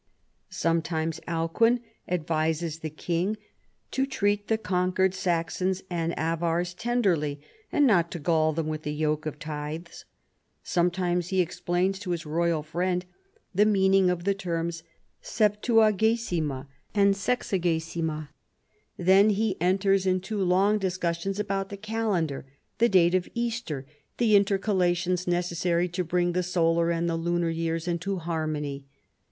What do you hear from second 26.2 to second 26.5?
the